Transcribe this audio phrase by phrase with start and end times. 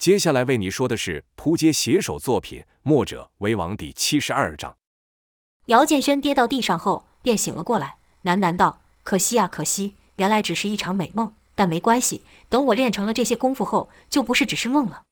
[0.00, 4.74] 接下来为你说的是扑街写手作品《墨者为王》第七十二章。
[5.66, 11.34] 姚建轩跌到地上后便醒了过来，喃喃道：“可惜啊，可惜，原来只是一场美梦。
[11.54, 15.02] 但没关系，等我练成了这些功夫后，就不是只是梦了。”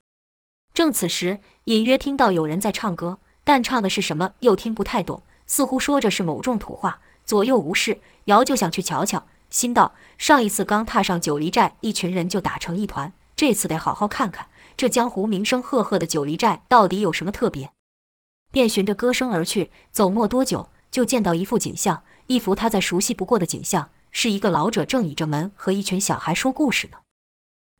[0.72, 7.02] 正此时，隐约听到有人在唱歌，但唱的是什么又听不太懂，似乎说着是某种土话。
[7.26, 14.48] 左右无事，姚就想去瞧瞧，心道：上一次刚踏上九黎寨，一群人就打成一团，这次得好好看看。
[14.78, 17.72] 这江湖名声赫赫的九黎寨到底有什么特别？
[18.52, 19.72] 便循着歌声而去。
[19.90, 26.98] 走没多久，就见到一幅景象，一幅他再熟悉不过的景象，是一个老者正倚着门和一群小孩说故事呢。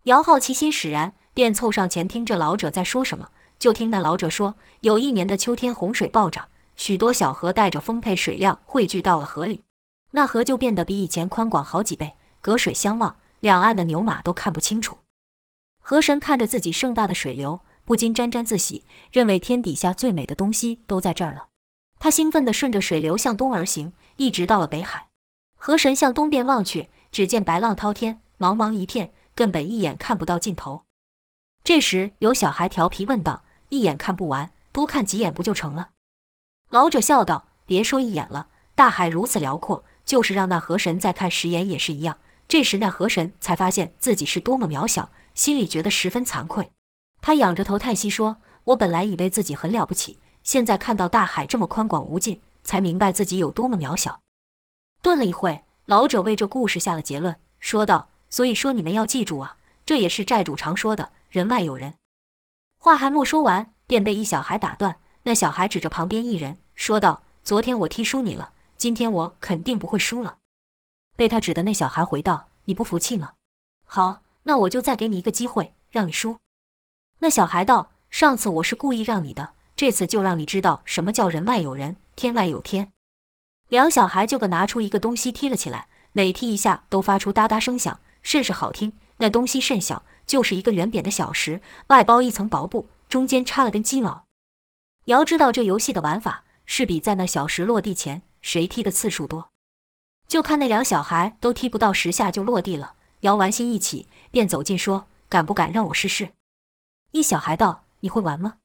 [0.07, 3.29] 姚好奇心使然，便凑上前听这老者在说什么。
[3.61, 9.63] 就听那老者说，有一年的秋天，洪水暴涨，许多小河带着丰沛水量汇聚到了河里，
[10.11, 14.99] 那河就变得比以前宽广好几倍，隔水相望，两岸的牛马都看不清楚。
[15.89, 21.47] 河神看着自己盛大的水流，不禁沾沾自喜，认为天底下最美的东西都在这儿了。
[21.99, 25.07] 他兴奋地顺着水流向东而行，一直到了北海。
[25.57, 30.83] 河神向东边望去，只见白浪滔天，茫茫一片，根本一眼看不到尽头。
[31.65, 35.93] 这时有小孩调皮问道：“一眼看不完，多看几眼不就成了？”
[36.69, 45.11] 老者笑道：“别说一眼了，大海如此辽阔，就是让那河神再看十眼也是一样。”这时那河神才发现自己是多么渺小。
[45.39, 46.73] 心里觉得十分惭愧，
[47.21, 54.21] 他仰着头叹息说：“我本来以为自己很了不起，现在看到大海这么宽广无尽，才明白自己有多么渺小。”
[55.01, 61.95] 顿了一会，老者为这故事下了结论，说道：“所以说你们要记住啊，这也是债主常说的‘人外有人’。”
[62.83, 64.99] 话还没说完，便被一小孩打断。
[65.23, 70.39] 那小孩指着旁边一人说道：“昨天我踢输你了，今天我肯定不会输了。”
[71.15, 73.35] 被他指的那小孩回道：“你不服气吗？
[73.85, 76.39] 好。”那我就再给你一个机会，让你输。
[77.19, 82.91] 那小孩道：“上次我是故意让你的，这次就让你知道什么叫人外有人，天外有天。”
[83.69, 88.95] 两小孩就各拿出一个东西踢了起来，每踢一下都发出哒哒声响，甚是好听。
[89.19, 94.25] 那东西甚小，就是一个圆扁的小石，外包一层薄布，中间插了根鸡毛。
[95.05, 99.51] 姚知道这游戏的玩法，是比在那小石落地前谁踢的次数多。
[100.27, 102.95] 就看那两小孩都踢不到十下就落地了。
[103.21, 106.35] 姚玩心一起，便走近说：“敢不敢让我试试？”
[107.13, 108.59] 一小孩道：“你会玩吗？”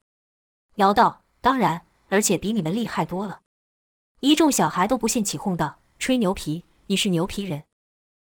[0.75, 3.41] 姚道：“当然，而且比你们厉害多了。”
[4.21, 6.63] 一众小孩都不信，起哄道：“吹牛皮！
[6.87, 7.63] 你是牛皮人。”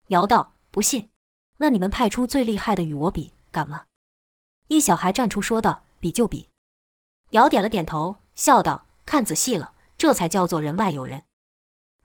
[0.08, 1.10] 姚道：“不信。
[1.58, 3.86] 那你们派出最厉害的与我比，敢吗？”
[4.68, 6.50] 一小孩站出说道：“比就比。”
[7.32, 11.24] 姚点了点头，笑道：“看仔细了，这才叫做人外有人。”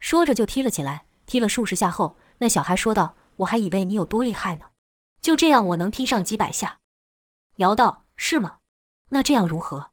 [0.00, 1.04] 说着就踢了起来。
[1.27, 3.15] 踢了数十下后，那小孩说道。
[3.41, 4.67] 我还以为你有多厉害呢，
[5.21, 6.78] 就这样我能踢上几百下。
[7.56, 8.59] 姚道：“是吗？
[9.11, 9.91] 那这样如何？”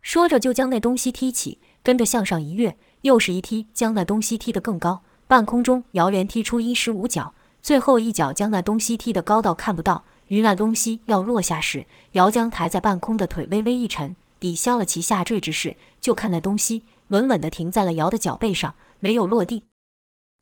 [0.00, 5.02] 说着就将那东西踢起，跟着向上一跃，又是一踢，将那东西踢得更高。
[5.26, 10.04] 半空中，姚连踢出一十五脚，最后一脚将那东西踢得高到看不到。
[10.28, 15.76] 于那东西要落下时，姚将抬在半空的腿微微一沉，抵消了其下坠之势。
[16.00, 19.64] 就看那东西稳稳地停在了姚的脚背上，没有落地。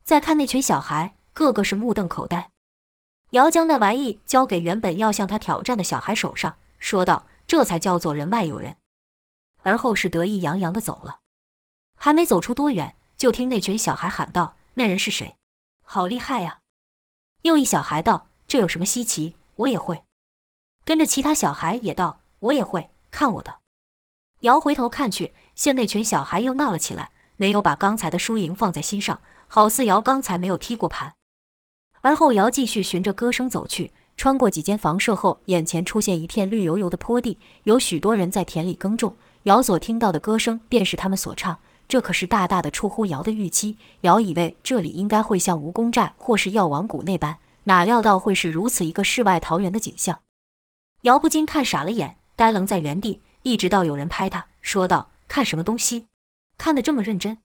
[0.03, 1.15] 再看那群小孩。
[1.33, 2.51] 个个是目瞪口呆，
[3.31, 8.75] 姚将那玩意交给原本要向他挑战的小孩手上，说道：“这才叫做人外有人。”
[9.63, 11.19] 而后是得意洋洋的走了。
[11.95, 15.37] 还没走出多远，就听那群小孩喊道：“那人是谁？
[15.83, 16.59] 好厉害呀！”
[17.43, 19.35] 又一小孩道：“这有什么稀奇？
[19.55, 20.03] 我也会。”
[20.83, 23.59] 跟着其他小孩也道：“我也会，看我的。”
[24.41, 31.13] 姚回头看去，见那群小孩又闹了起来，没有把刚才的输赢放在心上，好似姚刚才没有踢过盘。
[32.01, 39.15] 而后，姚继续循着歌声走去，穿过几间房舍后，眼前出现一片绿油油的坡地，有许多人在田里耕种。
[39.43, 43.77] 姚所听到的歌声便是他们所唱，这可是大大的出乎姚的预期。
[44.01, 50.19] 姚以为这里应该会像蜈蚣寨或是药王谷那般，哪料到会是如此一个世外桃源的景象。
[51.01, 56.05] 姚不禁看傻了眼，呆愣在原地，一直到有人拍他，说道：“看什么东西？
[56.57, 57.37] 看得这么认真？”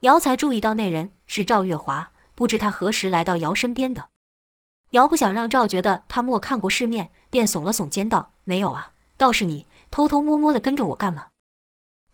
[0.00, 2.12] 姚才注意到那人是赵月华。
[2.40, 4.08] 不知他何时来到姚身边的，
[4.92, 11.28] 姚不想让赵觉得他没看过世面，便耸了耸肩道：“没有啊，倒是你偷偷摸摸的跟着我干嘛？”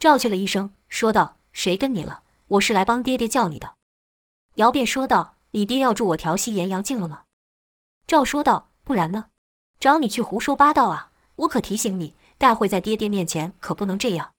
[0.00, 2.24] 赵去了一声，说道：“谁跟你了？
[2.48, 3.76] 我是来帮爹爹叫你的。”
[4.58, 7.22] 姚便说道：“你爹要助我调息延阳镜了吗？”
[8.08, 9.26] 赵说道：“不然呢？
[9.78, 11.12] 找你去胡说八道啊！
[11.36, 14.32] 我可提醒你，待会在爹爹面前可不能这样。”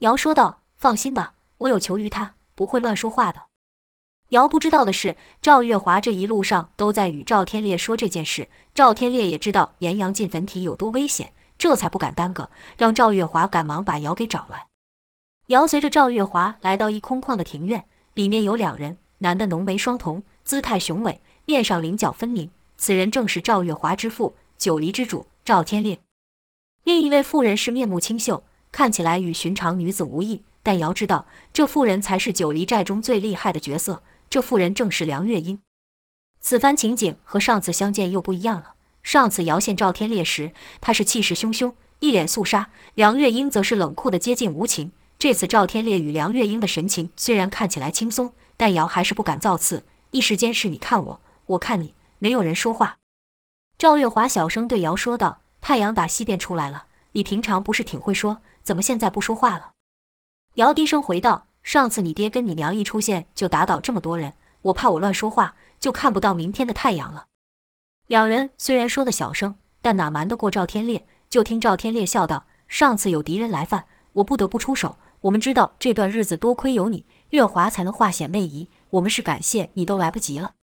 [0.00, 3.42] 姚说道：“放心吧，我有求于他，不会乱说话的。”
[4.32, 8.48] 尧不知道的是，赵月华这一路上都在与赵天烈说这件事。
[8.74, 12.48] 赵天烈也知道严阳进坟体有多危险，这才不敢耽搁，
[12.78, 14.68] 让赵月华赶忙把尧给找来。
[15.48, 17.84] 尧随着赵月华来到一空旷的庭院，
[18.14, 25.98] 里面有两人，男的浓眉双瞳，姿态雄伟，面上棱角分明，此人正是赵月华之父，九黎之主赵天烈。
[26.84, 34.02] 另一位妇人是面目清秀，看起来与寻常女子无异，但尧知道这妇人才是九黎寨中最厉害的角色。
[34.32, 35.60] 这妇人正是梁月英。
[36.40, 38.76] 此番情景和上次相见又不一样了。
[39.02, 44.90] 上次姚见赵天烈时，他是气势汹汹，一脸肃杀；梁月英则是冷酷的接近无情。
[45.18, 49.84] 这次赵天烈与梁月英的神情虽然看起来轻松，但姚还是不敢造次。
[50.12, 52.96] 一时间是你看我，我看你，没有人说话。
[53.76, 59.72] 赵月华小声对姚说道：“太阳打西边出来了，你平常不是挺会说，怎么现在不说话了？”
[60.56, 61.48] 姚低声回道。
[61.62, 67.26] 上次你爹跟你娘一出现就打倒这么多人，我怕我乱说话就看不到明天的太阳了。
[68.08, 71.06] 两人虽然说的小声，但哪瞒得过赵天烈？
[71.30, 74.98] 就听赵天烈笑道：“上次有敌人来犯，我不得不出手。
[75.22, 78.68] 我们知道这段日子多亏有你，月华才能化险为夷。
[78.90, 80.54] 我们是感谢你都来不及了。”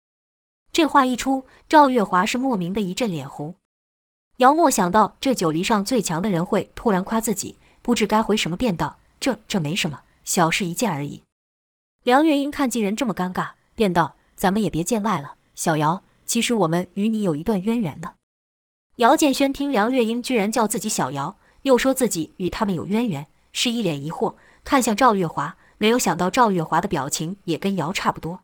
[0.71, 3.55] 这话一出，赵月华是莫名的一阵脸红。
[4.37, 11.23] 姚默想到这九黎上最强的人会突然夸自己，不知该回什么，便道：“这这没什么。”小事一件而已。
[12.03, 18.13] 梁月英看见人这么尴尬，便道：“咱们也别见外了，小姚，其实我们与你有一段渊源的。”
[18.97, 28.43] 姚建轩听梁月英居然叫自己小姚，又说自己与他们有渊源，是一脸疑惑，看向赵月华，没有想到赵月华的表情也跟姚差不多。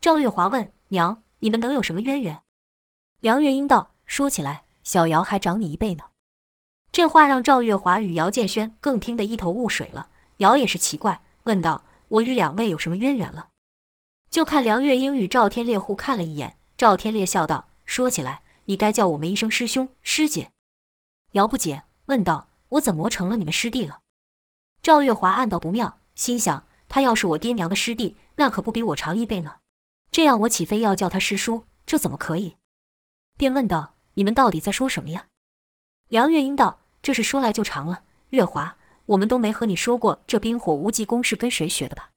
[0.00, 2.42] 赵月华问：“娘，你们能有什么渊源？”
[3.22, 6.06] 梁月英道：“说起来，小姚还长你一辈呢。”
[6.90, 10.08] 这话让赵月华与姚建轩更听得一头雾水了。
[10.38, 13.48] 姚也是奇怪，问道：“我与两位有什么渊源了？”
[14.30, 20.50] 就看梁月英与赵天烈互看了一眼，赵天烈笑道：“说起来，你该叫我们一声师兄、师姐。”
[21.32, 24.00] 姚不解，问道：“我怎么成了你们师弟了？”
[24.82, 29.56] 赵月华暗道不妙，心想：他要是我爹娘的师弟，那可不比我长一辈呢。
[30.10, 31.64] 这样我岂非要叫他师叔？
[31.86, 32.56] 这怎么可以？
[33.38, 35.26] 便问道：“你们到底在说什么呀？”
[36.08, 38.76] 梁月英道：“这事说来就长了，月华。”
[39.06, 42.10] 我们都没和你说过这冰火无极功是跟谁学的吧？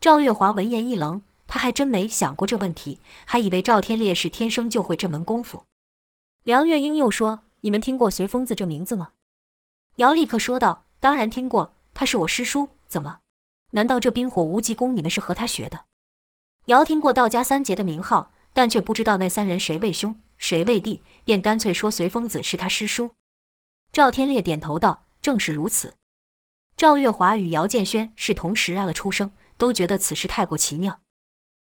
[0.00, 5.64] 赵月华闻言一愣，他还真没想过这问题，还以为赵天烈是天生就会这门功夫。
[6.42, 9.12] 梁月英又说：“你们听过随疯子这名字吗？”
[9.96, 12.68] 姚立刻说道：“当然听过，他是我师叔。
[12.88, 13.20] 怎么？
[13.70, 15.84] 难道这冰火无极功你们是和他学的？”
[16.66, 23.12] 姚听过道家三杰的名号，但却不知道那三人谁为兄，谁为弟，便干脆说随疯子是他师叔。
[23.92, 25.94] 赵天烈点头道：“正是如此。”
[26.82, 30.98] 赵月华与姚建轩是同时啊了出生，都觉得此事太过奇妙。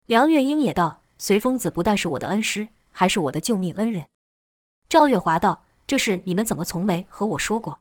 [0.04, 4.04] 梁月英也道：“随风子不但是我的恩师，还是我的救命恩人。”
[4.86, 7.80] 赵月华道：“这事你们怎么从没和我说过？”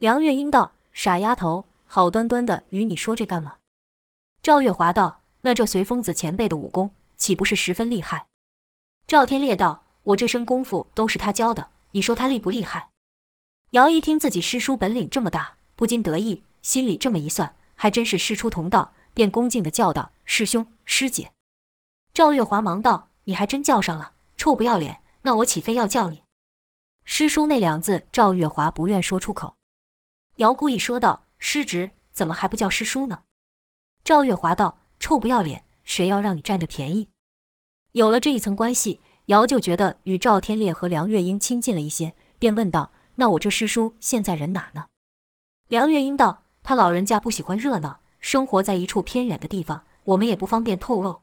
[0.00, 3.56] 梁月英道：“傻丫头，好端端的与你说这干嘛？”
[4.42, 8.26] 赵月华道：“那这随风子前辈的武功岂不是十分厉害？”
[9.06, 12.88] 赵天烈道：“我这身功夫都是他教的，你说他厉不厉害？”
[13.72, 15.57] 姚一听自己师叔本领这么大。
[15.78, 21.30] 不禁得意，心里这么一算，还真是师出同道，便恭敬地叫道：“师兄、师姐。”
[22.12, 25.02] 赵月华忙道：“你还真叫上了，臭不要脸！
[25.22, 26.24] 那我岂非要叫你
[27.04, 29.54] 师叔那两字？”赵月华不愿说出口。
[30.38, 33.22] 姚故意说道：“师侄怎么还不叫师叔呢？”
[34.02, 37.08] 赵月华道：“臭不要脸，谁要让你占着便宜？”
[37.94, 44.86] 有了这一层关系，姚就觉得与赵天烈和梁月英亲近了一些，便问道：“那我这师叔现在人哪呢？”
[45.68, 51.20] 梁月英道：“他老人家不喜欢热闹，生活在一处偏远的地方，我们也不方便透露。”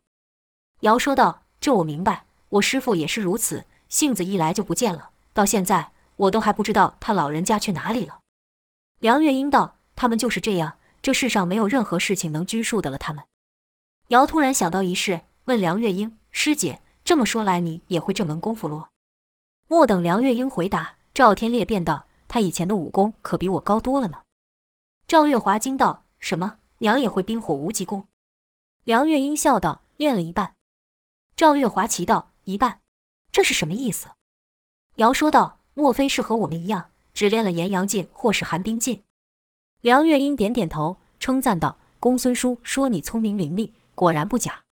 [0.82, 8.20] 尧说道：“这我明白，我师父也是如此，性子一来就不见了，到现在我都还不知道他老人家去哪里了。”
[9.02, 13.24] 梁月英道：“他们就是这样，这世上没有任何事情能拘束得了他们。”
[14.10, 18.90] 尧突然想到一事，问梁月英：“师姐，这么说来，你也会这门功夫喽？”
[19.68, 24.20] 莫等梁月英回答，赵天烈便道：“他以前的武功可比我高多了呢。”
[25.08, 26.58] 赵月华惊道：“什么？
[26.80, 28.08] 娘也会冰火无极功？”
[28.86, 30.56] 梁月英笑道：“练了一半。”
[31.38, 32.82] 赵月华奇道：“一半？
[33.32, 34.08] 这是什么意思？”
[34.98, 39.04] 尧说道：“莫非是和我们一样，只练了炎阳劲或是寒冰劲？”
[39.82, 44.64] 梁月英点点头，称赞道：“公孙叔说你聪明伶俐，果然不假。”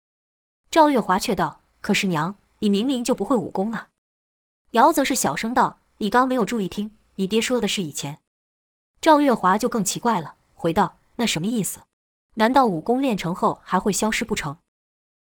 [0.72, 3.90] 赵月华却道：“可是娘，你明明就不会武功啊！”
[4.72, 8.18] 尧则是小声道：“你刚没有注意听，你爹说的是以前。”
[9.04, 11.82] 赵月华就更奇怪了，回道：“那什么意思？
[12.36, 14.56] 难道武功练成后还会消失不成？”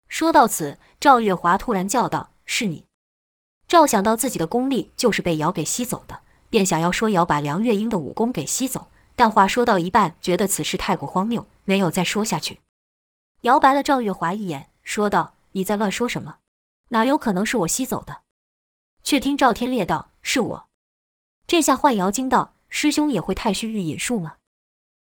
[0.10, 2.84] 说到此，赵月华突然叫道：“是你！”
[3.70, 12.60] 赵想到自己的功力就是被瑶给吸走的，便想要说瑶把梁月英的武功给吸走，但话说到一半，觉得此事太过荒谬，没有再说下去。
[13.44, 16.40] 瑶白了赵月华一眼，说道：“你在乱说什么？
[16.90, 18.24] 哪有可能是我吸走的？”
[19.02, 20.68] 却听赵天烈道：“是我。”
[21.48, 24.38] 这下换瑶惊道：“师兄也会太虚御引术吗？”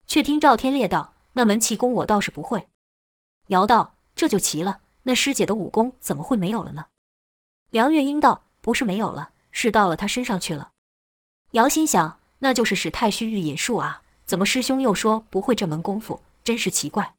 [0.09, 2.69] 却听赵天烈道：“那门气功我倒是不会。”
[3.49, 6.87] 瑶道：“这就奇了，那师姐的武功怎么会没有了呢？”
[7.69, 8.45] 梁月英道。
[8.61, 10.73] 不是没有了，是到了他身上去了。
[11.53, 14.03] 瑶心想，那就是使太虚御引术啊！
[14.27, 16.21] 怎么师兄又说不会这门功夫？
[16.45, 17.15] 真是奇怪。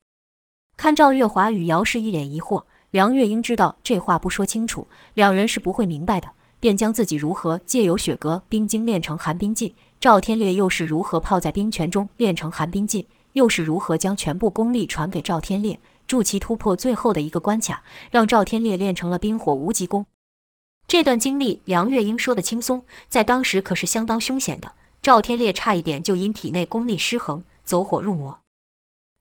[0.78, 6.30] 看赵月华与瑶是一脸疑惑，梁月英知道这话不说清楚，两人是不会明白的，
[6.60, 15.78] 便将自己如何借由雪阁冰晶练成寒冰劲，赵天烈又是如何泡在冰泉中练成寒冰劲，又是如何将全部功力传给赵天烈，
[16.08, 20.06] 助其突破最后的一个关卡，让赵天烈练成了冰火无极功。
[20.88, 24.72] 这段经历，梁月英说的轻松，在当时可是相当凶险的。
[25.02, 28.40] 赵天烈差一点就因体内功力失衡，走火入魔。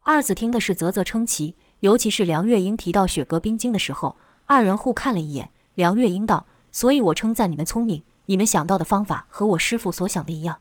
[0.04, 4.14] 二子听的是啧啧称奇，尤其是梁月英提到雪阁冰晶的时候，
[4.46, 5.50] 二人互看了一眼。
[5.74, 10.60] 梁月英道：“所以我称赞你们聪明，你们想到的方法和我师父所想的一样。”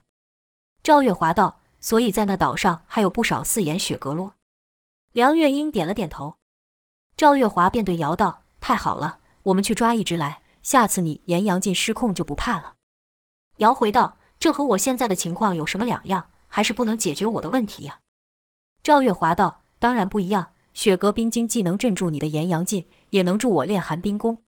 [0.87, 4.35] 赵月华道：“所以在那岛上还有不少四眼雪阁啰。”
[5.11, 6.37] 梁月英点了点头。
[7.17, 12.75] 赵月华便对瑶道：“太好了，我们去抓一只来。”下次你炎阳劲失控就不怕了。
[13.57, 16.29] 瑶回道：“这和我现在的情况有什么两样？
[16.47, 17.99] 还是不能解决我的问题呀？”
[18.81, 20.53] 赵月华道：“当然不一样。
[20.73, 24.41] 雪阁冰晶既能镇住你的炎阳劲，也能助我练寒冰功。”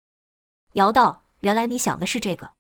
[0.76, 2.52] 瑶道：“原来你想的是这个。”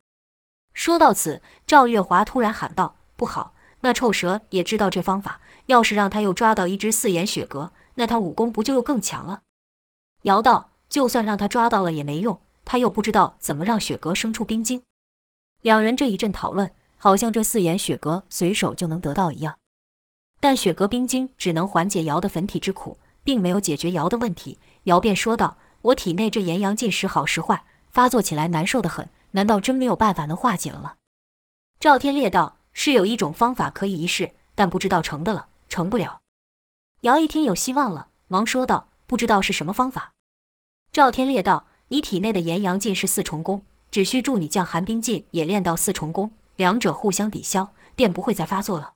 [0.76, 3.54] 说到此，赵月华突然喊道：“不好！
[3.82, 5.42] 那臭蛇也知道这方法。
[5.68, 9.42] 要是让他又抓到一只四眼雪蛤，那他武功不就又更强了？”
[10.24, 14.84] 瑶道：“就算让他抓到了也没用。”他又不知道怎么让雪蛤生出冰晶，
[15.64, 19.58] 两人这一阵讨论，好像这四眼雪蛤随手就能得到一样。
[20.40, 24.60] 但雪蛤冰晶只能缓解瑶的粉体之苦，并没有解决瑶的问题。
[24.84, 30.94] 瑶便说道：“我体内这炎阳劲时好时坏，发作起来难受得很，难道真没有办法能化解了吗？”
[31.82, 36.22] 赵天烈道：“是有一种方法可以一试，但不知道成的了，成不了。”
[37.02, 40.14] 瑶一听有希望了，忙说道：“不知道是什么方法？”
[40.92, 41.66] 赵天烈道。
[41.92, 48.94] 你体内的炎阳劲是四重功，只需助你将寒冰劲也练到四重功，两者互相抵消，便不会再发作了。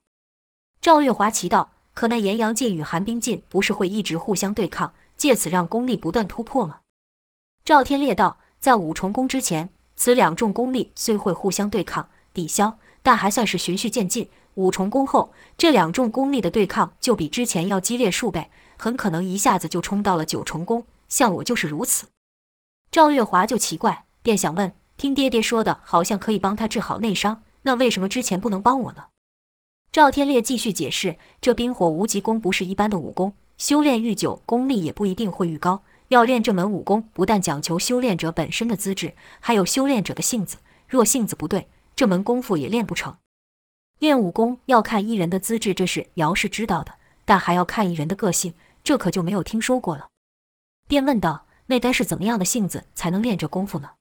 [0.80, 6.82] 赵月华奇道：“可那炎阳劲与寒冰劲不是会一直互相对抗，借此让功力不断突破吗？”
[7.66, 14.28] 赵天烈道：“在五重功之前，此两重功力虽会互相对抗抵消，但还算是循序渐进。
[14.54, 20.86] 五重功后，这两重功力的对抗就比之前要激烈数倍，很可能一下子就冲到了九重功。
[21.08, 22.06] 像我就是如此。”
[22.90, 29.06] 赵月华就奇怪，便想问：听爹爹说的，好像可以帮他治好内伤，那为什么之前不能帮我呢？
[29.92, 35.82] 赵天烈继续解释：这冰火无极功不是一般的武功，修炼愈久，功力也不一定会愈高。
[36.08, 40.58] 要练这门武功，不但讲求修炼者本身的资质，还有修炼者的性子。
[40.86, 41.66] 若性子不对，
[41.96, 43.16] 这门功夫也练不成。
[43.98, 50.08] 练武功要看一人的资质，这是瑶是知道的，但还要看一人的个性，这可就没有听说过了。
[50.88, 51.46] 便问道。
[51.66, 53.92] 那该是怎么样的性子才能练这功夫呢？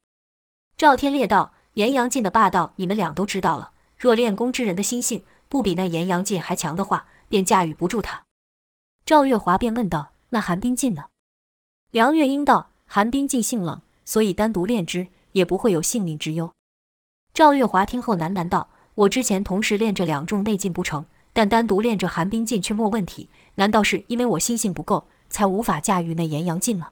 [0.75, 3.71] 赵天烈道：“炎阳劲的霸道，你们俩都知道了。
[3.97, 8.25] 若练功之人的心性不比那炎阳劲还强的话，便驾驭不住他。”
[9.07, 11.05] 赵月华便问道：“那寒冰劲呢？”
[11.91, 16.51] 梁月英道：“寒冰劲性冷，所以单独练之也不会有性命之忧。”
[17.33, 23.27] 赵月华听后喃喃道：“我之前同时练这两重内劲不成，但单独练这寒冰劲却没问题。
[23.55, 26.89] 难道是因为我心性不够，才无法驾驭那炎阳劲吗？”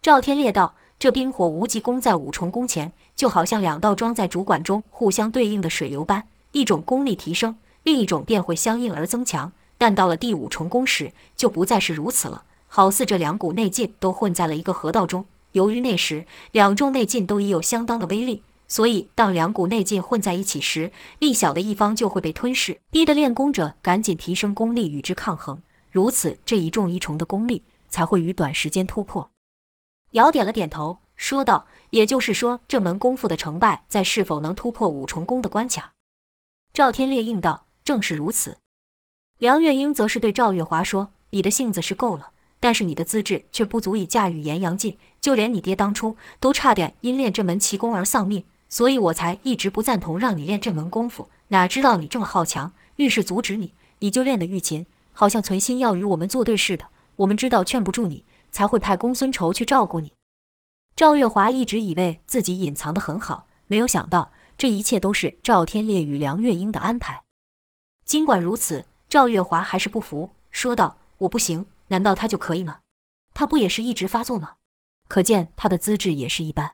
[0.00, 9.52] 赵天烈道：“这冰火无极功在五重功前，就好像两道装在主管中互相对应的水流般，一种功力提升，另一种便会相应而增强。
[9.76, 15.26] 但到了第五重功时，就不再是如此了，好似这两股内劲都混在了一个河道中。
[15.52, 25.60] 由于那时两重内劲都已有相当的威力，所以当两股内劲混在一起时，力小的一方就会被吞噬，逼得练功者赶紧提升功力与之抗衡。
[25.90, 29.32] 如此，这一重一重的功力才会于短时间突破。”
[30.12, 35.92] 瑶点了点头，说道：“也就是说，这门功夫的成败，在是否能突破五重功的关卡。”
[36.72, 38.58] 赵天烈应道：“正是如此。”
[39.38, 51.28] 梁月英则是对赵月华说：“你的性子是够了，但是你的资质却不足以驾驭炎阳劲，就连你爹当初都差点因练这门奇功而丧命，所以我才一直不赞同让你练这门功夫。
[51.48, 56.86] 哪知道你这么好强，遇事阻止你，你就练得愈勤，好像存心要与我们作对似的。
[57.16, 60.12] 我们知道劝不住你。”才会派公孙仇去照顾你。
[60.96, 67.22] 赵月华一直以为自己隐藏得很好，没有想到这一切都是赵天烈与梁月英的安排。
[68.04, 72.80] 尽管如此，赵月华还是不服，说道：“我不行，难道他就可以吗？
[73.32, 74.54] 他不也是一直发作吗？
[75.06, 76.72] 可见他的资质也是一般。”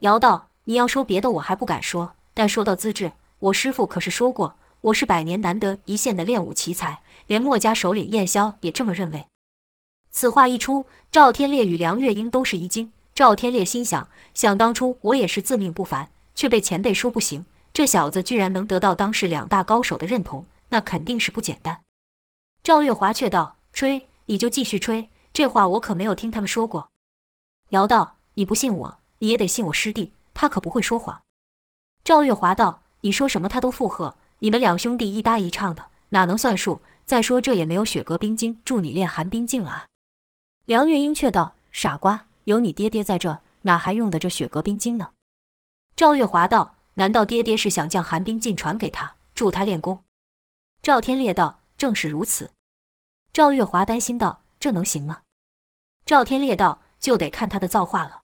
[0.00, 9.26] 姚道：“你要说别的，我还不敢说，但说到资质，我师父可是说过，我是百年难得一现的练武奇才，连墨家首领燕霄也这么认为。”
[10.10, 12.92] 此话一出，赵天烈与梁月英都是一惊。
[13.14, 17.46] 赵天烈心想：想当初我也是自命不凡，却被前辈说不行。
[17.72, 21.80] 这小子居然能得到当世两大高手的认同，那肯定是不简单。
[22.64, 26.90] 赵月华却道：“吹，你就继续吹，这话我可没有听他们说过。”
[27.70, 31.22] 姚道：“你不信我，你也得信我师弟，他可不会说谎。”
[32.04, 36.80] 赵月华道：“你说什么他都附和，你们两兄弟一搭一唱的，哪能算数？
[37.04, 39.86] 再说这也没有雪阁冰晶助你练寒冰镜了啊。”
[40.66, 45.10] 梁月英却道：“傻瓜。”有你爹爹在这，哪还用得着雪阁冰晶呢？
[45.96, 50.04] 赵月华道：“难道爹爹是想将寒冰镜传给他，助他练功？”
[50.80, 52.52] 赵天烈道：“正是如此。”
[53.34, 55.22] 赵月华担心道：“这能行吗？”
[56.06, 58.20] 赵天烈道：“就得看他的造化了。”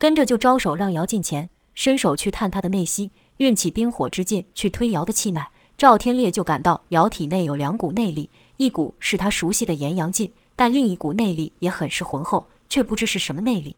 [0.00, 5.50] 跟着就招手让姚近前，伸手去探他的内息，运起冰火之劲去推姚的气脉。
[5.76, 12.46] 赵天烈就感到姚体内有两股内力，一股是他熟悉的炎阳劲，但另一股内力也很是浑厚。
[12.70, 13.76] 却不知是什么内力，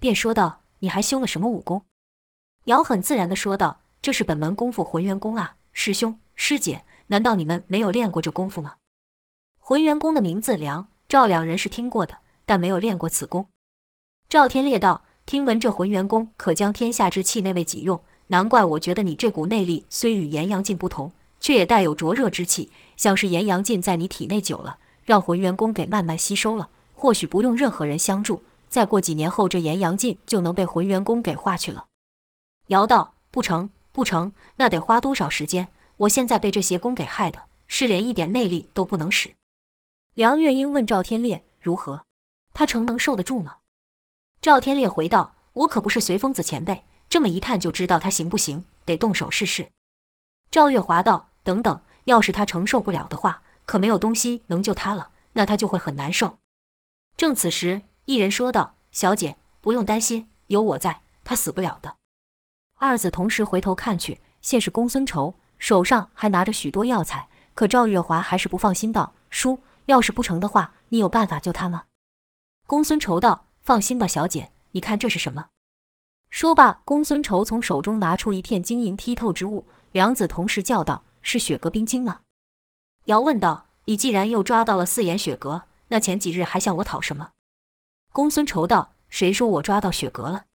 [0.00, 1.82] 便说道：“你还修了什么武功？”
[2.66, 8.76] 姚很自然地说道：“这是本门功夫浑元功啊，师兄师姐，难道你们没有练过这功夫吗？”
[9.58, 13.48] 浑元功的名字，梁赵两人是听过的，但没有练过此功。
[14.28, 31.86] 赵天烈道：“听闻这浑元功可将天下之气内为己用，难怪我觉得你这股内力虽与炎阳劲不同，却也带有灼热之气，像是炎阳劲在你体内久了，让浑元功给慢慢吸收了。”或许不用任何人相助，再过几年后，这炎阳劲就能被浑元功给化去了。
[32.68, 35.68] 姚道：“不成，不成，那得花多少时间？
[35.98, 39.30] 我现在被这邪功给害的，是连一点内力都不能使。”
[40.14, 42.04] 梁月英问赵天烈：“如何？
[42.54, 43.56] 他诚能受得住吗？”
[44.44, 49.70] 赵天烈回道：“我可不是随风子前辈，这么一看就知道他行不行，得动手试试。”
[50.52, 56.36] 赵月华道：“等等，要是他承受不了的话，可没有东西能救他了，那他就会很难受。”
[57.16, 61.96] 正此时，一人说道：“小姐，不用担心，有我在，他死不了的。”
[62.76, 67.30] 二子同时回头看去，现是公孙仇，手上还拿着许多药材。
[67.54, 71.84] 可赵月华还是不放心道：“叔，要是不成的话，你有办法救他吗？”
[72.68, 75.48] 公孙仇道：“放心吧，小姐，你看这是什么？”
[76.28, 79.66] 说罢，公孙仇从手中拿出一片晶莹剔透之物。
[79.92, 82.20] 两子同时叫道：“是雪阁冰晶吗？”
[83.06, 87.30] 姚问道：“你既然又抓到了四眼雪阁？”那前几日还向我讨什么？
[88.12, 90.46] 公孙仇道：“谁说我抓到雪阁了？”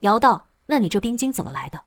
[0.00, 1.84] 姚道：“那你这冰晶怎么来的？”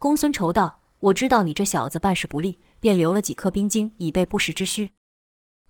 [0.00, 4.94] 公孙仇道：“我知道你这小子办事不利，便留了几颗冰晶以备不时之需。”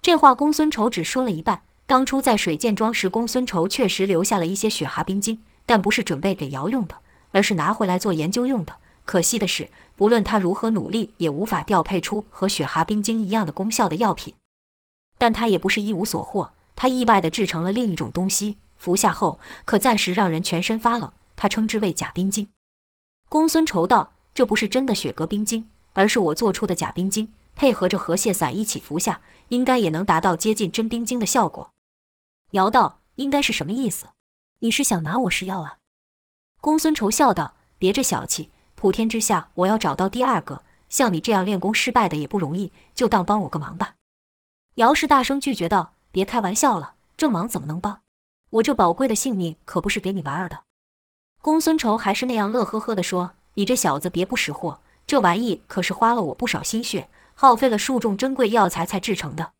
[0.00, 1.64] 这话公孙仇只说了一半。
[1.90, 6.94] 当初在水剑庄时，公孙仇确实留下了一些雪蛤冰晶，但不是准备给姚用的，
[7.33, 8.76] 而是拿回来做研究用的。
[9.05, 14.35] 可惜的是，不论他如何努力，也无法调配出和雪蛤冰晶一样的功效的药品。
[15.18, 22.46] 但他也不是一无所获，他意外地制成了另一种东西，服下后可暂时让人全身发冷，他称之为假冰晶。
[23.29, 31.68] 公孙仇道：“这不是真的雪蛤冰晶，而是我做出的假冰晶，配合着河蟹散一起服下，应该也能达到接近真冰晶的效果。”
[32.52, 34.06] 姚道：“应该是什么意思？
[34.58, 35.78] 你是想拿我试药啊？”
[36.60, 43.94] 公孙仇笑道：“别这小气，普天之下，我要找到第二个像你这样练功失败的也不容易，就当帮我个忙吧。”
[44.76, 48.00] 姚氏大声拒绝道：“别开玩笑了，这忙怎么能帮？
[48.50, 50.64] 我这宝贵的性命可不是给你玩儿的。”
[51.40, 59.52] 公孙仇还是那样乐呵呵地说：“你这小子别不识货，这玩意可是花了我不少心血，耗费了数种珍贵药材才制成的。”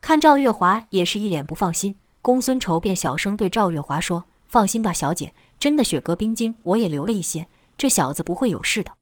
[0.00, 8.92] 看赵月华也是一脸不放心，公孙仇便小声对赵月华说：“放心吧，小姐，真的雪阁冰晶我也留了一些，这小子不会有事的。”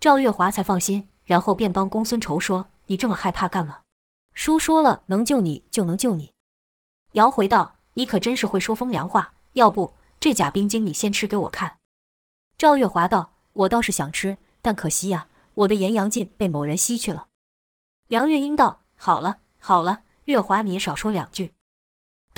[0.00, 3.80] 赵月华才放心，然后便帮公孙仇说：“你这么害怕干嘛？”
[4.34, 6.32] 叔说了，能救你就能救你。
[7.12, 9.34] 姚回道：“你可真是会说风凉话。
[9.52, 11.76] 要不这假冰晶你先吃给我看。”
[12.56, 17.26] 赵月华道：“我倒是想吃，但可惜呀，我的炎阳劲被某人吸去了。”
[18.08, 21.52] 梁月英道：“好了好了，月华你也少说两句。”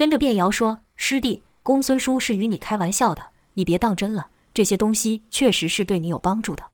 [0.02, 4.30] 跟着便谣说：“师弟，公孙叔是与你开玩笑的，你别当真了。
[4.52, 6.64] 这些东西确实是对你有帮助的。”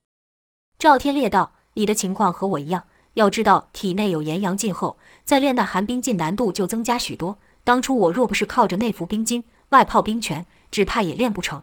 [0.80, 7.36] 赵天烈道：“你的情况和我一样。”要知道，体内有炎阳劲后，再练那寒冰劲难度就增加许多。
[7.64, 11.62] 当初我若不是靠着内服冰晶，外泡冰泉，只怕也练不成。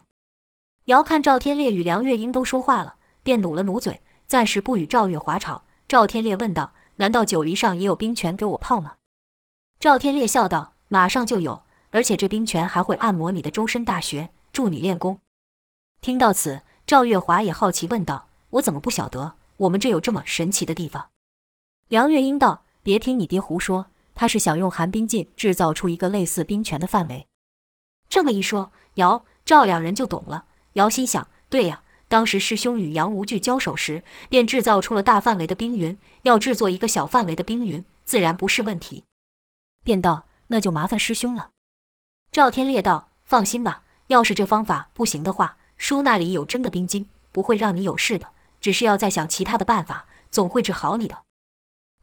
[0.84, 5.64] 遥看赵天烈与梁月英都说话了，便努了努嘴，暂时不与赵月华吵。
[5.88, 8.92] 赵天烈问道：“难道九黎上也有冰泉给我泡吗？”
[9.80, 15.20] 赵天烈笑道：“马上就有，而且这冰泉还会按摩你的周身大穴，助你练功。”
[16.00, 19.34] 听到此，赵月华也好奇问道：“我怎么不晓得？
[19.56, 21.08] 我们这有这么神奇的地方？”
[21.88, 27.26] 梁月英道：“别听你爹胡说，他是想用寒冰镜制造出一个类似冰泉的范围。”
[28.08, 30.44] 这么一说，姚赵两人就懂了。
[30.74, 39.04] 姚心想：对呀，当时师兄与杨无惧交手时，便制造出了大范围的冰云，要制作一个小范围的冰云，自然不是问题。
[39.82, 41.50] 便道：“那就麻烦师兄了。”
[42.32, 48.28] 赵天烈道：“放心吧，要是这方法不行的话，叔那里有真的冰晶，不会让你有事的。
[48.60, 51.22] 只是要再想其他的办法，总会治好你的。”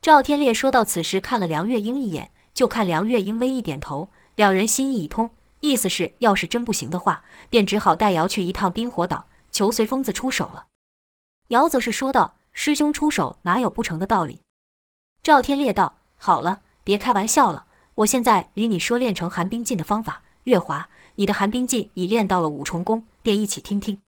[0.01, 5.29] 赵天烈说到此时，看了梁月英一眼，就看梁月英微一点头，两人心意已通。
[5.61, 10.65] 意思是要是真不行的话，便只好带瑶去一趟冰火岛，求随疯子出手了。
[11.47, 14.41] 瑶则是说道：“师兄出手，哪有不成的道理？”
[15.23, 17.67] 赵天烈道：“好了，别开玩笑了。
[17.95, 20.23] 我现在与你说练成寒冰劲的方法。
[20.45, 23.99] 月华，你的寒冰劲已练到了五重功，便一起听听。”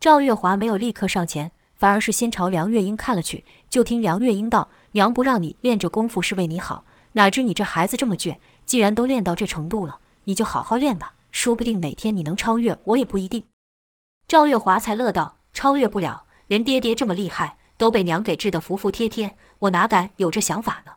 [0.00, 3.44] 赵月华没有立刻上前，反而是先朝梁月英看了去。
[3.68, 13.44] 就听梁月英道：“娘不让你练这功夫是为你好，哪知你这孩子这么倔，既然都练到这程度了。”你就好好练吧，说不定哪天你能超越我也不一定。
[14.28, 20.92] 赵月华才乐道：“超越不了，连爹爹这么厉害，都被娘给治得服服帖帖，我哪敢有这想法呢？”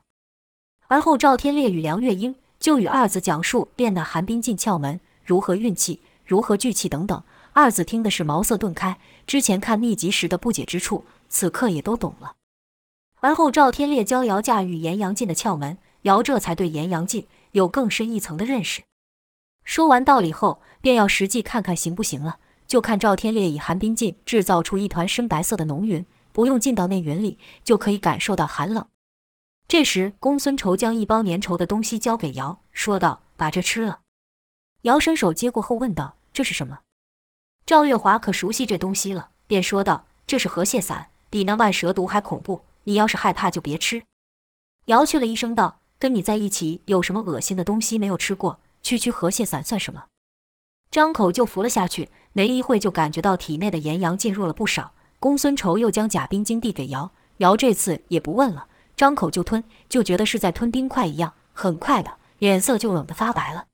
[0.88, 7.24] 而后赵天烈与梁月英就与二子讲述练那寒冰劲窍门，如何运气，如何聚气等等。
[7.54, 12.34] 二子听的是茅塞顿开，之前看秘籍时的不解之处，此刻也都懂了。
[13.22, 18.84] 而后赵天烈教姚驾驭炎阳劲的窍门，姚这才对炎阳劲有更深一层的认识。
[19.64, 22.38] 说完道理后，便要实际看看行不行了。
[22.68, 28.86] 就看赵天烈以寒冰劲制造出一团深白色的浓云，不用进到那云里，就可以感受到寒冷。
[29.68, 34.02] 这时，公孙仇将一包粘稠的东西交给姚，说道：“把这吃了。”
[34.84, 36.82] 姚伸手接过后问道：“这是什么？”
[37.66, 42.62] 赵月华可熟悉这东西了，便说道：“这是河蟹散，比那万蛇毒还恐怖。
[42.84, 44.04] 你要是害怕，就别吃。”
[44.86, 50.06] 姚去了一声道：“跟你在一起，有什么恶心的东西没有吃过？”区区河蟹散算什么？
[50.92, 54.94] 张口就服了下去，没一会就感觉到体内的炎阳进入了不少。
[55.20, 63.68] 公孙仇又将假冰晶递给姚，姚这次也不问了，张口就吞，就觉得是在吞冰块一样，很快的脸色就冷得发白了。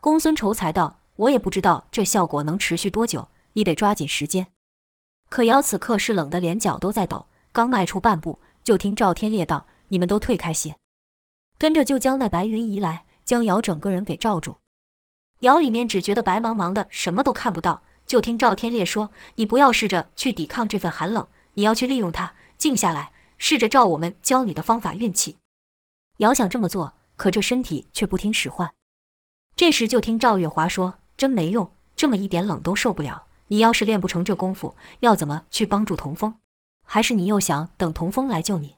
[0.00, 4.46] 公孙仇才道：“我也不知道这效果能持续多久，你得抓紧时间。”
[5.28, 10.76] 可瑶此刻是冷得连脚都在抖，刚迈出半步，就听赵天烈道：“你们都退开些。”
[11.58, 13.04] 跟着就将那白云移来。
[13.28, 14.56] 将瑶整个人给罩住，
[15.40, 17.82] 瑶里面只觉得白茫茫的，什么都看不到。
[18.06, 25.38] 就听赵天烈说：“你不要试着去抵抗这份寒冷，你要去利用它，静下来，试着照我们教你的方法运气。”
[26.18, 28.72] 姚想这么做，可这身体却不听使唤。
[29.56, 33.26] 这时就听赵月华说：“真没用，这么一点冷都受不了。
[33.48, 36.34] 你要是练不成这功夫，要怎么去帮助童风？
[36.84, 38.76] 还是你又想等童风来救你？”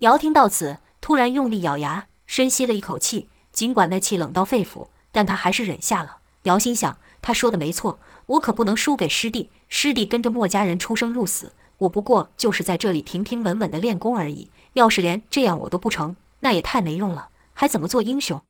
[0.00, 3.28] 姚听到此，突然用力咬牙，深吸了一口气。
[3.50, 6.18] 尽管那气冷到肺腑，但他还是忍下了。
[6.44, 9.50] 姚心想，他说的没错，我可不能输给师弟。
[9.68, 14.50] 师弟跟着墨家人出生入死，我不过就是在这里平平稳稳的练功而已。
[14.74, 18.42] 要是连这样我都不成，那也太没用了，还怎么做英雄？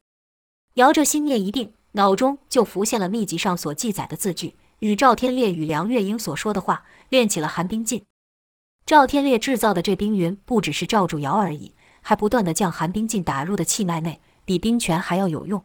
[0.75, 8.05] 姚这心念一定，脑中就浮现了秘籍上所记载的字句，与赵天烈与梁月英所说的话，练起了寒冰劲。
[8.85, 14.21] 赵天烈制造的这冰云，不只是罩住姚而已，还不断的将寒冰劲打入的气脉内。
[14.45, 15.63] 比冰泉还要有用。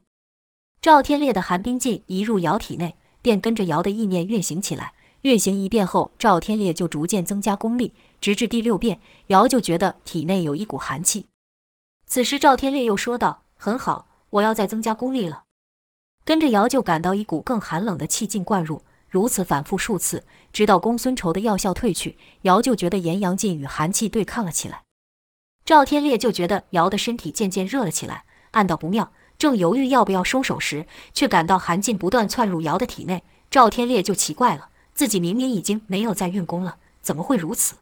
[0.81, 4.91] 赵天烈的寒冰劲一入姚体内，便跟着姚的意念运行起来。
[5.23, 11.27] 运行一遍后，赵天烈就逐渐增加功力，直至第六遍，姚就觉得体内有一股寒气。
[12.05, 15.43] 此时赵天烈又说道：“很好，我要再增加功力了。”
[16.25, 24.83] 跟着姚就感到一股更寒冷的气劲灌入，如此反复数次，直到公孙仇的药效退去，姚就觉得炎阳劲与寒气对抗了起来。
[25.63, 28.25] 赵天烈就觉得姚的身体渐渐热了起来。
[28.51, 33.23] 暗道不妙，正犹豫要不要收手时，却感到寒劲不断窜入姚的体内。
[33.49, 37.75] 赵天烈就奇怪了，自己明明已经没有在运功了，怎么会如此？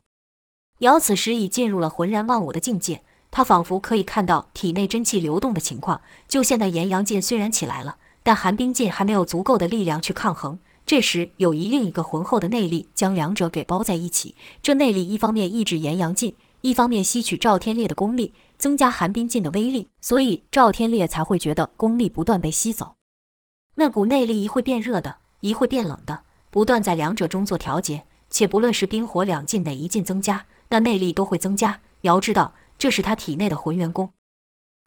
[0.79, 6.01] 瑶此时已进入了浑然忘我的境界，他仿佛可以看到体内真气流动的情况。
[6.27, 10.59] 就现在炎阳劲虽然起来了，但寒冰劲还没有足够的力量去抗衡。
[10.83, 22.95] 这时有一另一个浑厚的内力将两者给包在一起，这内力一方面抑制炎阳劲，一方面吸取赵天烈的功力，增加寒冰劲的威力，所以赵天烈才会觉得功力不断被吸走。
[23.75, 28.03] 那股内力一会变热的，一会变冷的，不断在两者中做调节。
[28.29, 31.81] 且不论是冰火两劲哪一劲增加，那内力都会增加。
[32.01, 34.13] 瑶知道这是他体内的浑元功。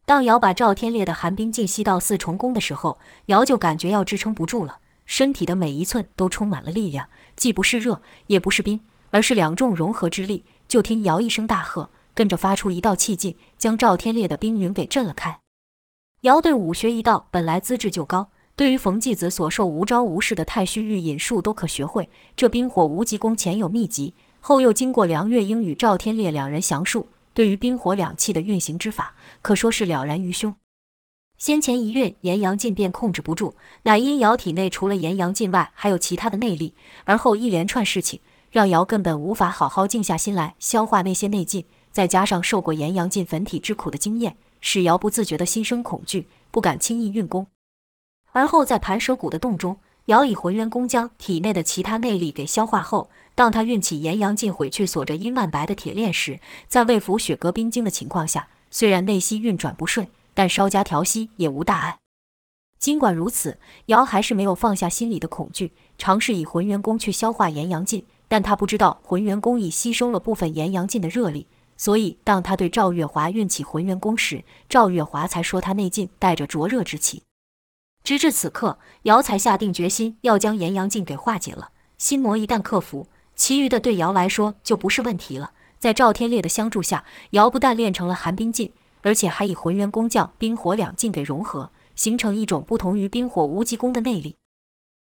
[0.07, 2.97] 当瑶把赵天烈的寒冰劲吸到四重功的时候，
[3.27, 10.43] 瑶就感觉要支撑不住了，身体的每一寸都充满了力量，既不是热，也不是冰，而是两重融合之力。
[10.67, 15.39] 就听瑶一声大喝，跟着发出一道气劲，将赵天烈的冰云给震了开。
[16.21, 18.31] 瑶对武学一道本来资质就高。
[18.57, 30.55] 对于冯继子所授无招无式的太虚御引术都可学会，这冰火无极功前有秘籍，后又经过梁月英与赵天烈两人详述，对于冰火两气的运行之法，可说是了然于胸。
[31.37, 47.47] 先前一运炎阳劲便控制不住，乃因尧体内除了炎阳劲外，还有其他的内力，而后一连串事情，让瑶根本无法好好静下心来消化那些内劲，再加上受过炎阳劲焚体之苦的经验，使瑶不自觉地心生恐惧，不敢轻易运功。
[48.35, 61.99] 而后在盘蛇谷的洞中，尧以浑元功将体内的其他内力给消化后，当他运起炎阳劲毁去锁着殷万白的铁链时，在未服雪阁冰晶的情况下，虽然内息运转不顺，但稍加调息也无大碍。
[62.77, 68.05] 尽管如此，尧还是没有放下心里的恐惧，尝试以浑元功去消化炎阳劲。
[68.27, 77.23] 但他不知道浑元功已吸收了部分炎阳劲的热力，所以当他对赵月华运起浑元功时，赵月华才说他内劲带着灼热之气。
[78.05, 81.71] 直至此刻，瑶才下定决心要将炎阳劲给化解了。
[81.97, 85.53] 心魔一旦克服，其余的对瑶来说就不是问题了。
[85.79, 94.35] 在赵天烈的相助下，瑶不但练成了寒冰劲，而且还以浑元功将冰火两劲给融合，形成一种不同于冰火无极功的内力。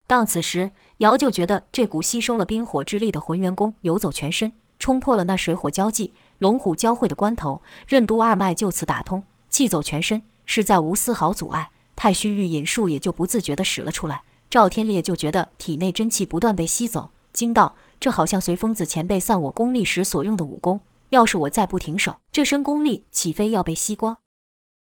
[0.06, 11.72] 当此时，瑶就觉得这股吸收了冰火之力的浑元功游走全身，冲破了那水火交际、龙虎交汇的关头，任督二脉就此打通，气走全身，是在无丝毫阻碍。
[11.96, 24.18] 太虚御引术也就不自觉地使了出来，赵天烈就觉得体内真气不断被吸走，惊道：“这好像随风子前辈散我功力时所用的武功，要是我再不停手，这身功力岂非要被吸光？”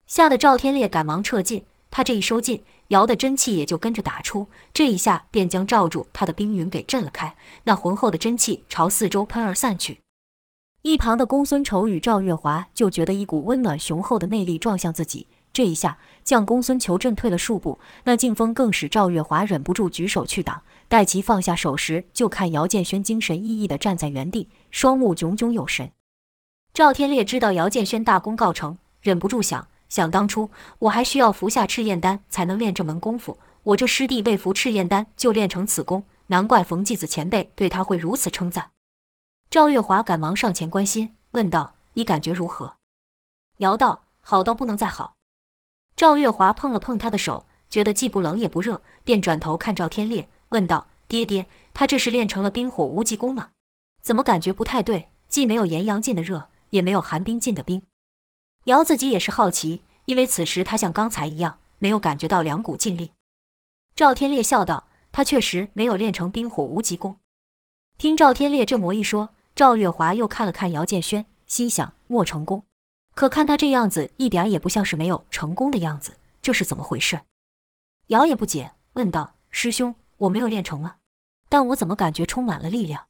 [0.08, 10.00] 吓得赵天烈赶忙撤进，他这一收进，瑶的真气也就跟着打出，这一下便将罩住他的冰云给震了开，那浑厚的真气朝四周喷而散去。
[10.82, 15.28] 一旁的公孙仇与赵月华就觉得一股温暖雄厚的内力撞向自己。
[15.54, 20.64] 这一下将公孙求震退了数步，那劲风更使赵月华忍不住举手去挡。
[20.88, 25.92] 待其放下手时，就看姚建轩精神奕奕地站在原地，双目炯炯有神。
[26.74, 38.72] 赵天烈知道姚建轩大功告成，忍不住想：想当初我还需要服下赤焰丹才能练这门功夫，我这师弟未服赤焰丹就练成此功，难怪冯继子前辈对他会如此称赞。
[39.50, 42.76] 赵月华赶忙上前关心，问道：“你感觉如何？”
[43.60, 45.16] 姚道：“好到不能再好。”
[46.02, 53.52] 赵月华碰了碰他的手，觉得既不冷也不热，便转头看赵天烈，问道：“爹爹，他这是练成了冰火无极功吗？
[54.02, 55.10] 怎么感觉不太对？
[55.28, 57.84] 既没有炎阳劲的热，也没有寒冰劲的冰。”
[58.66, 63.12] 姚自己也是好奇，因为此时他像刚才一样，没有感觉到两股劲力。
[63.96, 67.20] 赵天烈笑道：“他确实没有练成冰火无极功。”
[68.00, 72.64] 听赵天烈这么一说，赵月华又看了看姚建轩，心想：莫成功。
[73.13, 77.21] 可看他这样子，一点也不像是没有成功的样子，这是怎么回事？
[78.08, 80.95] 瑶也不解，问道：“师兄，我没有练成吗？
[81.50, 83.06] 但我怎么感觉充满了力量？”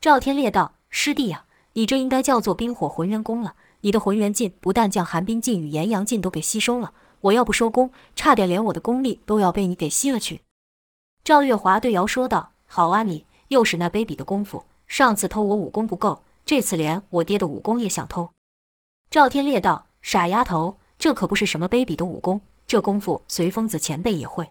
[0.00, 3.56] 赵天烈道：“师弟呀，你这应该叫做冰火浑元功了。
[3.80, 10.42] 你的浑元劲不但将寒冰劲与炎阳劲都给吸收了，我要不收功，差点连我的功力都要被你给吸了去。”
[11.24, 14.64] 赵月华对瑶说道：“好啊，你又是那卑鄙的功夫。
[14.86, 18.30] 上次偷我武功不够，这次连我爹的武功也想偷。”
[19.14, 24.50] 赵天烈道：“傻丫头，这可不是什么卑鄙的武功，这功夫随风子前辈也会。”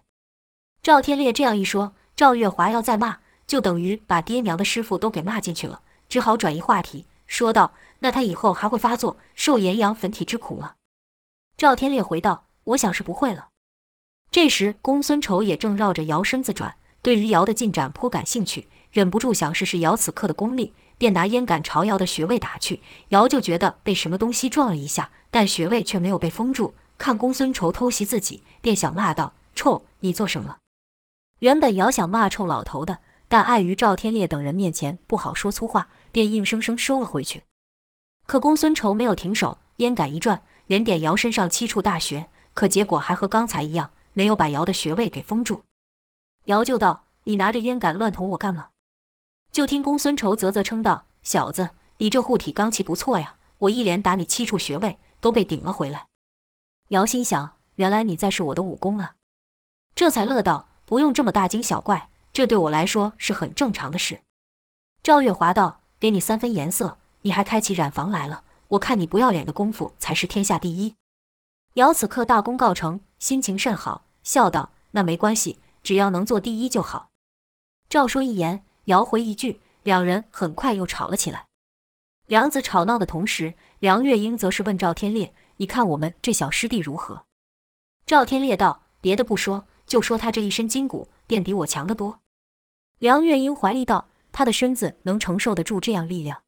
[0.82, 10.76] 赵天烈这样一说，赵月华要再骂，就等于把爹娘的师傅都给骂进去了，只好转移话题，说道：“那他以后还会发作，受炎阳焚体之苦吗？”
[11.58, 13.48] 赵天烈回道：“我想是不会了。”
[14.32, 20.72] 这时，公孙仇也正绕着尧身子转，对于瑶的进展颇感兴趣，忍不住想试试瑶此刻的功力。
[20.98, 26.74] 便拿烟杆朝姚的穴位打去，姚就觉得被什么东西撞了一下，但穴位却没有被封住。
[26.96, 30.58] 看公孙仇偷袭自己，便想骂道：“臭，你做什么？”
[31.40, 37.42] 原本姚想骂臭老头的，但碍于赵天烈等人面前不好说粗话，便硬生生收了回去。
[38.26, 45.62] 可公孙仇没有停手，烟杆一转，连点姚身上七处大穴，可结果还和刚才一样，没有把姚的穴位给封住。
[46.44, 48.68] 姚就道：“你拿着烟杆乱捅我干嘛？”
[49.54, 56.08] 就听公孙仇啧啧称道：“小子，你这护体罡气不错呀，我一连打你七处穴位，都被顶了回来。”
[56.90, 59.14] 姚心想：“原来你在试我的武功啊！”
[59.94, 64.22] 这才乐道：“不用这么大惊小怪，这对我来说是很正常的事。”
[65.04, 70.96] 赵月华道：“给你三分颜色，你还开起染房来了，我看你不要脸的功夫才是天下第一。”
[71.74, 77.10] 姚此刻大功告成，心情甚好，笑道：“那没关系，只要能做第一就好。”
[77.88, 81.46] 赵说一言，摇回一句，两人很快又吵了起来。
[82.26, 87.26] 梁子吵闹的同时，梁月英则是问赵天烈：“你看我们这小师弟如何？”
[88.06, 92.20] 赵天烈道：“别的不说，就说他这一身筋骨，便比我强得多。”
[92.98, 96.42] 梁月英怀疑道：“他的身子能承受得住这样力量？”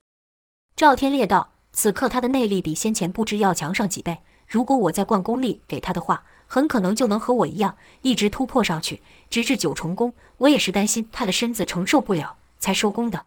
[0.77, 10.15] 赵天烈道：“此刻他的内力比先前不知要强上几倍。”如果我再灌功力给他的话，很可能就能和我一样，一直突破上去，直至九重宫。
[10.39, 13.27] 我也是担心他的身子承受不了，才收功的。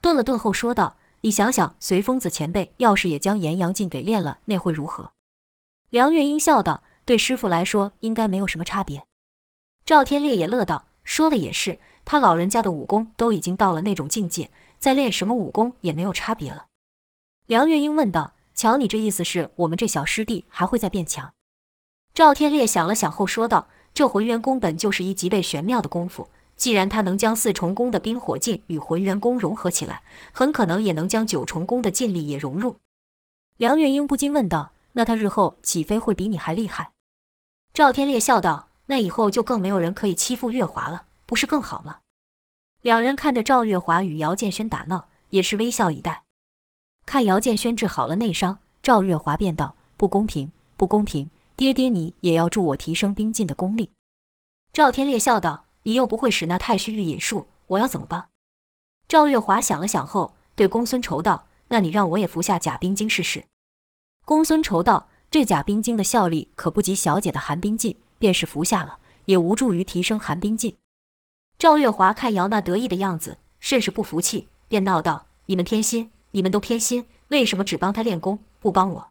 [0.00, 5.12] 顿了顿后说道：“你想想，随风子前辈要是也将炎阳劲给练了，那会如何？”
[5.90, 9.04] 梁月英笑道：“对师傅来说，应该没有什么差别。”
[9.84, 16.66] 赵天烈也乐道：“说的也是，他老人家的武功都已经到了那种境界，再练什么武功也没有差别了。”
[17.46, 18.34] 梁月英问道。
[18.52, 21.32] 瞧，你这意思是我们这小师弟还会再变强？
[22.20, 32.76] 赵天烈想了想后说道：“这浑元功本就是一极为玄妙的功夫，既然他能将四重宫的冰火劲与浑元功融合起来，很可能也能将九重宫的劲力也融入。”
[33.56, 36.90] 梁月英不禁问道：“那他日后岂非会比你还厉害？”
[37.72, 42.00] 赵天烈笑道：“那以后就更没有人可以欺负月华了，不是更好吗？”
[42.82, 46.24] 两人看着赵月华与姚建轩打闹，也是微笑以待。
[47.06, 51.30] 看姚建轩治好了内伤，赵月华便道：“不公平，不公平！
[51.60, 53.90] 爹爹，你也要助我提升冰劲的功力。”
[54.72, 58.30] 赵天烈笑道：“你又不会使那太虚御引术，我要怎么帮？”
[59.06, 63.44] 赵月华想了想后，对公孙仇道：“那你让我也服下假冰晶试试。”
[64.24, 70.78] 公孙仇道：“这假冰晶的效力可不及小姐的寒冰劲，便是服下了，也无助于提升寒冰劲。”
[71.60, 79.10] 赵月华看姚那得意的样子，甚是不服气，便闹道：“你们偏心！”你们都偏心，为什么只帮他练功，不帮我？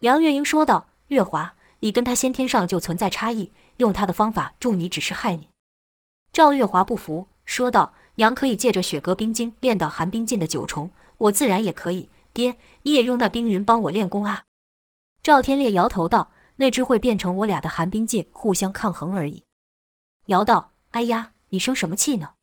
[0.00, 5.48] 梁月英说道：“月华，你跟他先天上就存在差异，用他的方法助你只是害你。”
[6.32, 12.08] 赵月华不服，说道：“娘可以借着雪阁冰晶练到寒冰境的九重，我自然也可以。
[12.32, 14.44] 爹，你也用那冰云帮我练功啊？”
[15.22, 19.42] 赵天烈摇头道：“那只会变成我俩的寒冰劲互相抗衡而已。”
[20.26, 22.34] 姚道：“哎呀，你生什么气呢？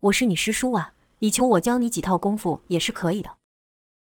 [0.00, 3.36] 我是你师叔啊，你求我教你几套功夫也是可以的。”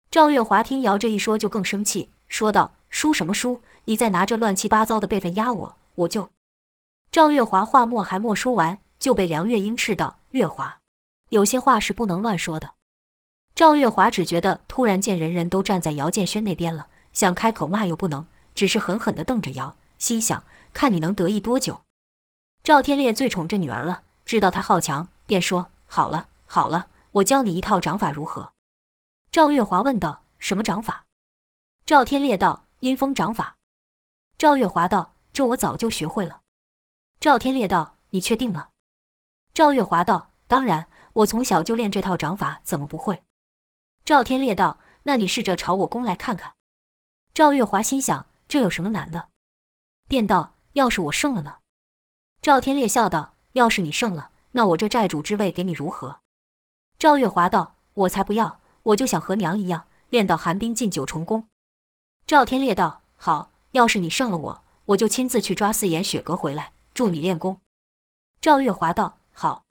[0.09, 3.61] 赵月华听姚这一说，就更生气，说道：“输什么输？
[3.87, 6.29] 你再拿这乱七八糟的辈分压我，我就……”
[7.09, 10.79] 赵月华话末还没说完，就被梁月英斥道：“月华，
[11.29, 12.75] 有些话是不能乱说的。”
[13.55, 21.81] 赵月华只觉得突然见人人都站在姚建轩那边了，想开口骂又不能，只是狠狠地瞪着姚，心想：看你能得意多久。
[22.61, 28.51] 赵天烈最宠这女儿了，知道她好强，便说：“好了好了，我教你一套掌法如何？”
[29.31, 31.05] 赵月华问道：“什么掌法？”
[31.85, 33.55] 赵天烈道：“阴风掌法。”
[34.37, 36.41] 赵月华道：“这我早就学会了。”
[37.19, 38.69] 赵天烈道：“你确定吗？”
[39.51, 43.23] 赵月华道：“当然，我从小就练这套掌法，怎么不会？”
[44.05, 46.53] 赵天烈道：“那你试着朝我攻来看看。”
[47.33, 49.29] 赵月华心想：“这有什么难的？”
[50.07, 51.57] 便道：“要是我胜了呢？”
[52.39, 56.19] 赵天烈笑道：“要是你胜了，那我这寨主之位给你如何？”
[56.99, 61.49] 赵月华道：“我才不要。”我就想和娘一样练到寒冰进九重宫。
[62.25, 67.61] 赵天烈道：“好，要是你胜了我，我就亲自去抓四眼雪阁回来助你练功。”
[68.41, 69.63] 赵月华道：“好。”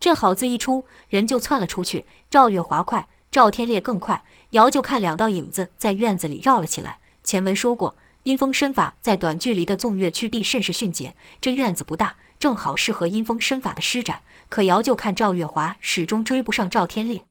[0.00, 2.04] 这好字一出，人就窜了出去。
[2.28, 6.98] 赵月华快，赵天烈更快，姚就看两道影子在院子里绕了起来。
[7.22, 14.22] 前文说过，阴风身法在短距离的纵跃趋避甚是迅捷，这院子不大，正好适合阴风身法的施展。
[14.50, 17.24] 可姚就看赵月华始终追不上赵天烈。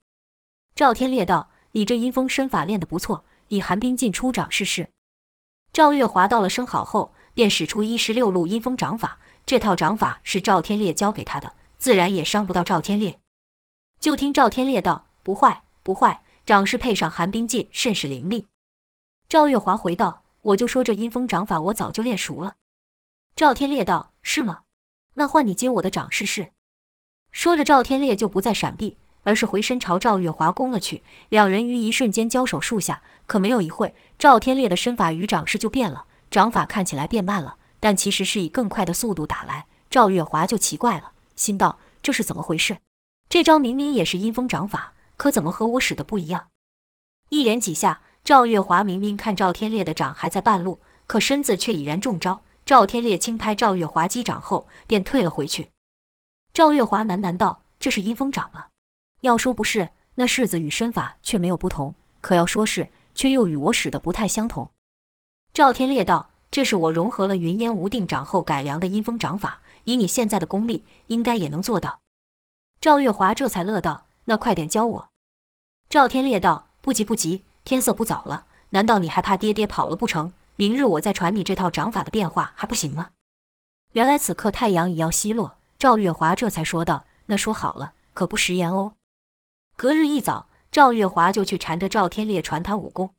[0.73, 4.89] 赵天烈道：“你这阴风身法练得不错，以寒冰劲出掌试试。”
[5.73, 9.17] 赵月华到了声好后，便使出一十六路阴风掌法。
[9.43, 13.19] 这套掌法是赵天烈教给他的，自然也伤不到赵天烈。
[13.99, 18.45] 就听赵天烈道：“不坏，不坏，掌势配上寒冰劲，甚是凌厉。”
[19.27, 20.21] 赵月华回道
[20.53, 22.53] ：“我就说这阴风掌法我早就练熟了。”
[23.35, 24.61] 赵天烈道：“是吗？
[25.15, 26.51] 那换你接我的掌试试。”
[27.33, 28.97] 说着，赵天烈就不再闪避。
[29.23, 39.65] 而是回身朝赵月华攻了去，两人于一瞬间交手数下，可没有一会，赵天烈的身法与掌势就变了，掌法看起来变慢了，但其实是以更快的速度打来。
[39.89, 42.77] 赵月华就奇怪了，心道这是怎么回事？
[43.29, 46.47] 这招明明也是阴风掌法，可怎么和我使的不一样？
[47.29, 52.41] 一连几下，赵月华明明看赵天烈的掌还在半路，可身子却已然中招。
[52.65, 55.69] 赵天烈轻拍赵月华击掌后，便退了回去。
[56.53, 58.69] 赵月华喃喃道：“这是阴风掌啊！
[59.23, 64.69] 要说不是，那式子与身法却没有不同；可要说是，却又与我使的不太相同。”
[65.53, 72.01] 赵天烈道：“这是我融合了云烟无定掌后改良的阴风掌法，以你现在的功力，应该也能做到。”
[72.81, 75.09] 赵月华这才乐道：“那快点教我。”
[75.89, 83.09] 赵天烈道：“不急不急，天色不早了，难道你还怕爹爹跑了不成？”明日我再传你这套掌法的变化还不行吗？
[83.93, 88.93] 原来此刻太阳已要西落，赵月华这才说道：“那说好了，可不食言哦。”
[89.83, 93.13] 隔日一早，赵月华就去缠着赵天烈传他武功。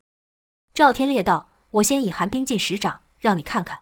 [0.73, 3.81] 赵天烈道：“我先以寒冰进十掌，让你看看。”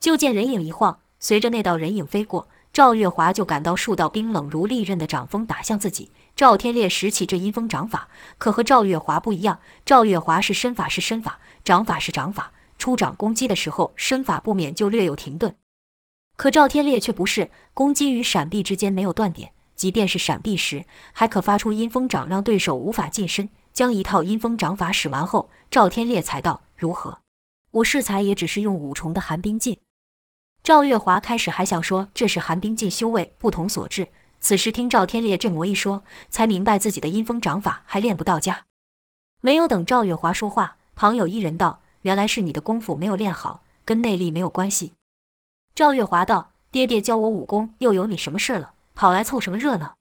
[0.00, 6.10] 就见人影一晃，随着那道人影飞过，赵月华就感到数道冰冷如利刃的掌风打向自己。
[6.34, 12.50] 赵天烈拾起这阴风掌法，可和赵月华不一样，赵月华是身法是身法，掌法是掌法。
[12.78, 15.54] 出掌攻击的时候，身法不免就略有停顿，
[16.36, 19.52] 可赵天烈却不是，攻击与闪避之间没有断点，
[19.82, 23.48] 即便是闪避时，还可发出阴风掌，让对手无法近身。
[23.72, 27.18] 将一套阴风掌法使完后，赵天烈才道：“如何？
[27.72, 29.76] 我适才也只是用五重的寒冰劲。”
[30.62, 34.06] 赵月华开始还想说这是寒冰劲修为不同所致，
[34.38, 38.66] 此时听赵天烈这么一说，才明白自己的阴风掌法还练不到家。
[39.40, 41.80] 没有等赵月华说话，旁有一人道。
[42.02, 44.92] 原来是你的功夫没有练好，跟内力没有关系。
[45.74, 48.74] 赵月华道：“爹爹教我武功，又有你什么事了？
[49.02, 49.96] 跑来凑什么热闹？”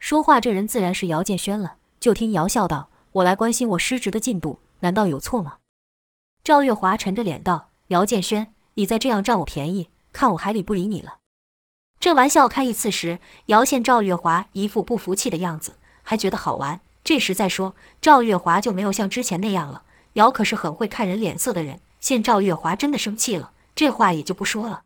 [0.00, 1.76] 说话这人自然是姚建轩了。
[2.00, 5.58] 就听姚笑道：“我来关心我师侄的进度，难道有错吗？”
[6.42, 11.18] 赵月华沉着脸道：“姚建轩，你再这样占我便宜，看我还理不理你了。”
[12.00, 16.80] 这玩笑开一次时，姚见赵月华一副不服气的样子，还觉得好玩。
[17.04, 19.84] 这时再说，赵月华就没有像之前那样了。
[20.14, 24.82] 姚可是很会看人脸色的人，见赵月华真的生气了，这话也就不说了。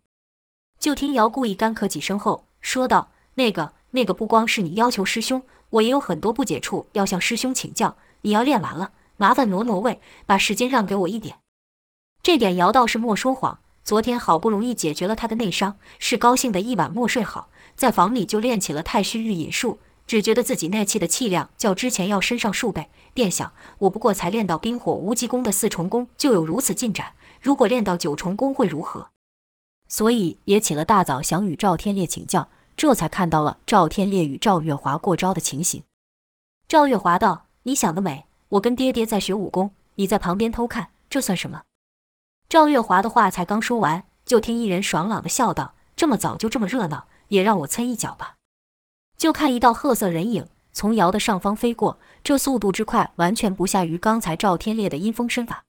[0.78, 3.09] 就听姚故意干咳几声后说道
[3.41, 7.97] ：“那个，那个，不光是你要求师兄，我也有很多不解处要向师兄请教。
[8.20, 11.38] 你要练完了，麻烦挪挪位，把时间让给我一点。”
[12.22, 19.78] 这点姚倒是莫说谎，昨天好不容易解决了他的内伤，是高兴的一晚没睡好，在房里就练起了太虚御引术。
[20.07, 27.14] 只觉得自己内气的气量较之前要深上数倍，便想：我不过才练到冰火无极功的四重功，就有如此进展。
[27.41, 29.09] 如果练到九重功会如何？
[29.88, 32.51] 所以也起了大早，想与赵天烈请教。
[32.81, 35.85] 这才看到了赵天烈与赵月华过招的情形。
[36.66, 38.24] 赵月华道：“你想得美！
[38.49, 41.64] 我跟爹爹在学武功，你在旁边偷看，这算什么？”
[42.49, 48.37] 赵月华的话才刚说完，就听一人爽朗的笑道：“这么早就这么热闹，也让我蹭一脚吧。”
[49.18, 55.64] 就看一道褐色人影从姚的上方飞过，这速度之快，完全不下于刚才赵天烈的阴风身法。